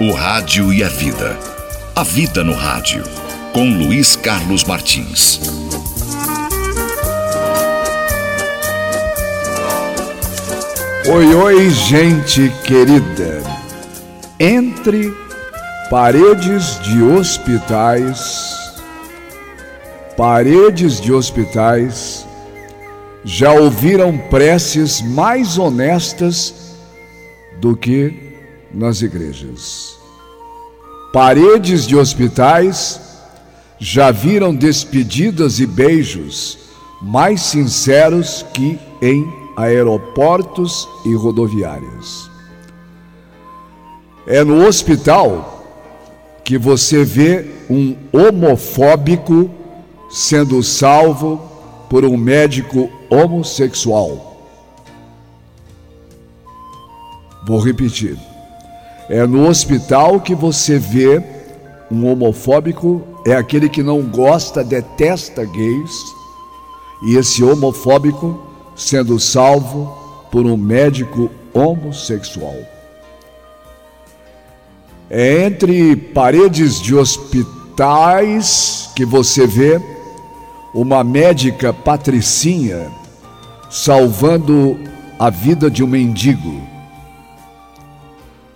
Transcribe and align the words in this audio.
O 0.00 0.10
Rádio 0.10 0.72
e 0.72 0.82
a 0.82 0.88
Vida. 0.88 1.38
A 1.94 2.02
Vida 2.02 2.42
no 2.42 2.52
Rádio. 2.52 3.04
Com 3.52 3.78
Luiz 3.78 4.16
Carlos 4.16 4.64
Martins. 4.64 5.40
Oi, 11.06 11.34
oi, 11.34 11.70
gente 11.70 12.52
querida. 12.64 13.40
Entre 14.40 15.14
paredes 15.88 16.80
de 16.80 17.00
hospitais, 17.00 18.74
paredes 20.16 21.00
de 21.00 21.12
hospitais, 21.12 22.26
já 23.24 23.52
ouviram 23.52 24.18
preces 24.18 25.00
mais 25.00 25.56
honestas 25.56 26.52
do 27.60 27.76
que 27.76 28.33
nas 28.74 29.02
igrejas. 29.02 29.96
Paredes 31.12 31.86
de 31.86 31.96
hospitais 31.96 33.00
já 33.78 34.10
viram 34.10 34.54
despedidas 34.54 35.60
e 35.60 35.66
beijos 35.66 36.58
mais 37.00 37.42
sinceros 37.42 38.44
que 38.54 38.78
em 39.00 39.30
aeroportos 39.56 40.88
e 41.04 41.14
rodoviárias. 41.14 42.30
É 44.26 44.42
no 44.42 44.66
hospital 44.66 45.64
que 46.42 46.58
você 46.58 47.04
vê 47.04 47.46
um 47.70 47.96
homofóbico 48.12 49.50
sendo 50.10 50.62
salvo 50.62 51.40
por 51.88 52.04
um 52.04 52.16
médico 52.16 52.90
homossexual. 53.10 54.34
Vou 57.46 57.60
repetir. 57.60 58.18
É 59.08 59.26
no 59.26 59.46
hospital 59.46 60.20
que 60.20 60.34
você 60.34 60.78
vê 60.78 61.22
um 61.90 62.10
homofóbico, 62.10 63.02
é 63.26 63.34
aquele 63.34 63.68
que 63.68 63.82
não 63.82 64.00
gosta, 64.02 64.64
detesta 64.64 65.44
gays, 65.44 65.92
e 67.02 67.16
esse 67.16 67.44
homofóbico 67.44 68.42
sendo 68.74 69.20
salvo 69.20 69.94
por 70.30 70.46
um 70.46 70.56
médico 70.56 71.30
homossexual. 71.52 72.56
É 75.10 75.44
entre 75.44 75.94
paredes 75.96 76.80
de 76.80 76.94
hospitais 76.94 78.90
que 78.96 79.04
você 79.04 79.46
vê 79.46 79.78
uma 80.74 81.04
médica 81.04 81.74
patricinha 81.74 82.90
salvando 83.70 84.78
a 85.18 85.28
vida 85.28 85.70
de 85.70 85.84
um 85.84 85.86
mendigo 85.86 86.73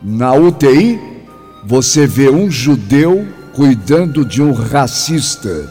na 0.00 0.32
UTI, 0.32 1.00
você 1.64 2.06
vê 2.06 2.30
um 2.30 2.48
judeu 2.50 3.26
cuidando 3.52 4.24
de 4.24 4.40
um 4.40 4.52
racista, 4.52 5.68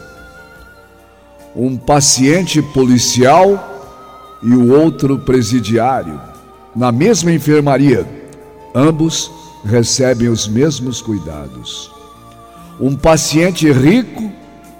um 1.56 1.78
paciente 1.78 2.60
policial 2.60 3.96
e 4.42 4.54
o 4.54 4.78
outro 4.78 5.18
presidiário. 5.18 6.20
Na 6.76 6.92
mesma 6.92 7.32
enfermaria, 7.32 8.06
ambos 8.74 9.30
recebem 9.64 10.28
os 10.28 10.46
mesmos 10.46 11.00
cuidados. 11.00 11.90
Um 12.78 12.94
paciente 12.94 13.72
rico 13.72 14.30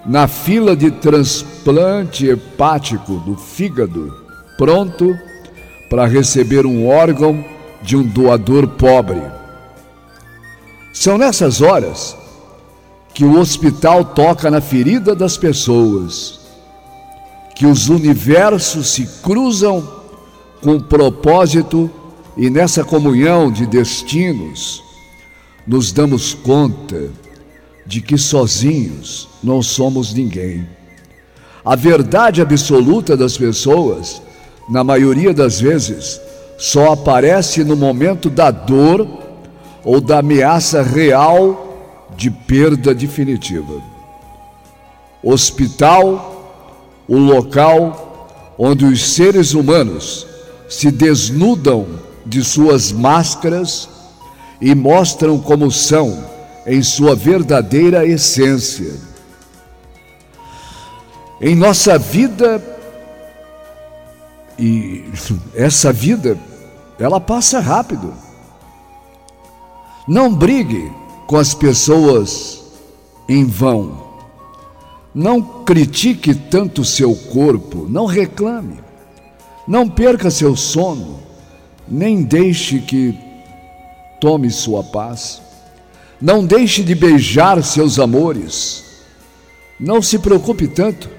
na 0.04 0.28
fila 0.28 0.76
de 0.76 0.90
transplante 0.90 2.26
hepático 2.26 3.14
do 3.20 3.34
fígado, 3.34 4.14
pronto 4.58 5.18
para 5.88 6.06
receber 6.06 6.66
um 6.66 6.86
órgão 6.86 7.42
de 7.82 7.96
um 7.96 8.02
doador 8.02 8.68
pobre 8.68 9.37
são 10.92 11.18
nessas 11.18 11.60
horas 11.60 12.16
que 13.14 13.24
o 13.24 13.38
hospital 13.38 14.04
toca 14.04 14.50
na 14.50 14.60
ferida 14.60 15.14
das 15.14 15.36
pessoas, 15.36 16.40
que 17.54 17.66
os 17.66 17.88
universos 17.88 18.88
se 18.88 19.06
cruzam 19.22 19.86
com 20.62 20.78
propósito 20.78 21.90
e 22.36 22.48
nessa 22.48 22.84
comunhão 22.84 23.50
de 23.50 23.66
destinos 23.66 24.82
nos 25.66 25.92
damos 25.92 26.32
conta 26.32 27.10
de 27.84 28.00
que 28.00 28.16
sozinhos 28.16 29.28
não 29.42 29.62
somos 29.62 30.14
ninguém. 30.14 30.66
A 31.64 31.74
verdade 31.74 32.40
absoluta 32.40 33.16
das 33.16 33.36
pessoas, 33.36 34.22
na 34.68 34.84
maioria 34.84 35.34
das 35.34 35.60
vezes, 35.60 36.20
só 36.56 36.92
aparece 36.92 37.64
no 37.64 37.76
momento 37.76 38.30
da 38.30 38.50
dor 38.50 39.27
ou 39.84 40.00
da 40.00 40.18
ameaça 40.18 40.82
real 40.82 42.08
de 42.16 42.30
perda 42.30 42.94
definitiva. 42.94 43.80
Hospital, 45.22 46.36
o 47.06 47.16
local 47.16 48.54
onde 48.58 48.84
os 48.84 49.14
seres 49.14 49.54
humanos 49.54 50.26
se 50.68 50.90
desnudam 50.90 51.86
de 52.26 52.44
suas 52.44 52.92
máscaras 52.92 53.88
e 54.60 54.74
mostram 54.74 55.38
como 55.38 55.70
são 55.70 56.24
em 56.66 56.82
sua 56.82 57.14
verdadeira 57.14 58.04
essência. 58.04 58.92
Em 61.40 61.54
nossa 61.54 61.98
vida, 61.98 62.62
e 64.58 65.04
essa 65.54 65.92
vida, 65.92 66.36
ela 66.98 67.20
passa 67.20 67.60
rápido. 67.60 68.12
Não 70.08 70.34
brigue 70.34 70.90
com 71.26 71.36
as 71.36 71.52
pessoas 71.52 72.64
em 73.28 73.44
vão. 73.44 74.08
Não 75.14 75.42
critique 75.42 76.34
tanto 76.34 76.82
seu 76.82 77.14
corpo, 77.14 77.86
não 77.90 78.06
reclame. 78.06 78.80
Não 79.66 79.86
perca 79.86 80.30
seu 80.30 80.56
sono, 80.56 81.20
nem 81.86 82.22
deixe 82.22 82.78
que 82.78 83.14
tome 84.18 84.50
sua 84.50 84.82
paz. 84.82 85.42
Não 86.18 86.42
deixe 86.42 86.82
de 86.82 86.94
beijar 86.94 87.62
seus 87.62 87.98
amores. 87.98 88.84
Não 89.78 90.00
se 90.00 90.18
preocupe 90.18 90.66
tanto. 90.66 91.10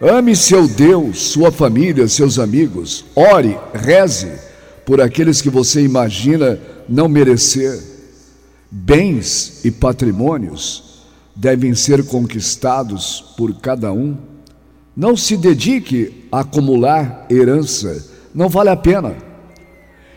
Ame 0.00 0.34
seu 0.34 0.66
Deus, 0.66 1.20
sua 1.20 1.52
família, 1.52 2.08
seus 2.08 2.38
amigos. 2.38 3.04
Ore, 3.14 3.58
reze 3.74 4.32
por 4.86 5.02
aqueles 5.02 5.42
que 5.42 5.50
você 5.50 5.82
imagina 5.82 6.58
não 6.88 7.08
merecer. 7.08 7.95
Bens 8.70 9.64
e 9.64 9.70
patrimônios 9.70 11.04
devem 11.34 11.74
ser 11.74 12.04
conquistados 12.06 13.34
por 13.36 13.54
cada 13.60 13.92
um. 13.92 14.16
Não 14.96 15.16
se 15.16 15.36
dedique 15.36 16.26
a 16.32 16.40
acumular 16.40 17.26
herança, 17.30 18.04
não 18.34 18.48
vale 18.48 18.70
a 18.70 18.76
pena. 18.76 19.14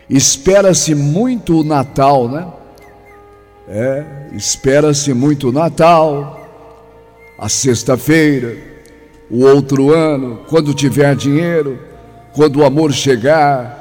Espera-se 0.08 0.94
muito 0.94 1.60
o 1.60 1.64
Natal, 1.64 2.28
né? 2.28 2.46
É, 3.68 4.30
espera-se 4.32 5.14
muito 5.14 5.50
o 5.50 5.52
Natal, 5.52 6.40
a 7.38 7.48
sexta-feira, 7.48 8.56
o 9.30 9.44
outro 9.44 9.94
ano, 9.94 10.40
quando 10.48 10.74
tiver 10.74 11.14
dinheiro, 11.14 11.78
quando 12.32 12.56
o 12.56 12.64
amor 12.64 12.92
chegar, 12.92 13.78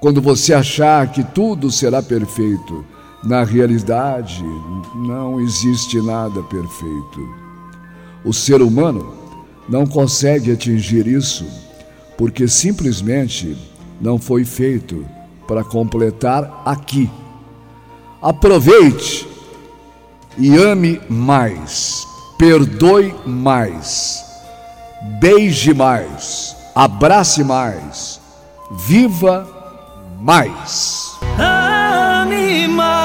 quando 0.00 0.20
você 0.20 0.52
achar 0.52 1.12
que 1.12 1.22
tudo 1.22 1.70
será 1.70 2.02
perfeito. 2.02 2.84
Na 3.22 3.44
realidade, 3.44 4.42
não 4.94 5.40
existe 5.40 6.00
nada 6.00 6.42
perfeito. 6.42 7.28
O 8.24 8.32
ser 8.32 8.62
humano 8.62 9.14
não 9.68 9.86
consegue 9.86 10.52
atingir 10.52 11.06
isso 11.06 11.46
porque 12.16 12.48
simplesmente 12.48 13.56
não 14.00 14.18
foi 14.18 14.44
feito 14.44 15.06
para 15.46 15.62
completar 15.62 16.62
aqui. 16.64 17.10
Aproveite 18.22 19.28
e 20.38 20.56
ame 20.56 21.00
mais, 21.08 22.06
perdoe 22.38 23.14
mais, 23.26 24.24
beije 25.20 25.74
mais, 25.74 26.56
abrace 26.74 27.42
mais, 27.44 28.20
viva 28.70 29.48
mais. 30.20 31.18
Ame 31.38 32.68
mais 32.68 32.99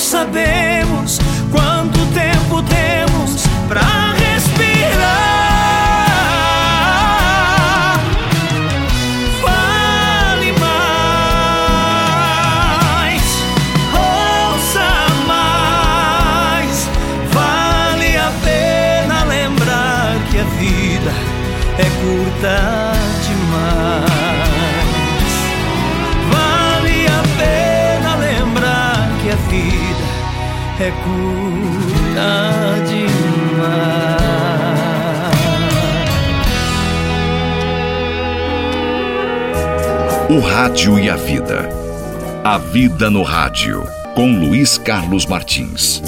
sabemos 0.00 1.18
quanto 1.50 1.98
tempo 2.14 2.62
temos 2.62 3.46
para 3.68 4.12
respirar. 4.14 5.20
Fale 9.42 10.52
mais, 10.58 10.82
ouça 13.92 14.90
mais, 15.26 16.88
vale 17.32 18.16
a 18.16 18.32
pena 18.42 19.24
lembrar 19.24 20.16
que 20.30 20.38
a 20.38 20.44
vida 20.44 21.30
curta 22.00 22.58
demais. 23.26 24.10
Vale 26.30 27.06
a 27.06 27.22
pena 27.38 28.10
lembrar 28.16 29.08
que 29.22 29.28
a 29.30 29.36
vida 29.48 29.89
é 30.82 30.90
curta 30.90 32.74
demais. 32.88 34.20
O 40.30 40.40
Rádio 40.40 40.98
e 40.98 41.10
a 41.10 41.16
Vida. 41.16 41.68
A 42.42 42.56
Vida 42.56 43.10
no 43.10 43.22
Rádio, 43.22 43.84
com 44.14 44.32
Luiz 44.32 44.78
Carlos 44.78 45.26
Martins. 45.26 46.02